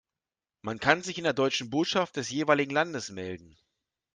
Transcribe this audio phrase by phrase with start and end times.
[0.63, 3.55] Man kann sich in der deutschen Botschaft des jeweiligen Landes melden.